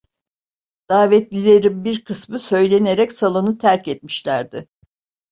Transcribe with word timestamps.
Davetlilerin 0.89 1.83
bir 1.83 2.03
kısmı 2.05 2.39
söylenerek 2.39 3.11
salonu 3.11 3.57
terk 3.57 3.87
etmişlerdi. 3.87 4.67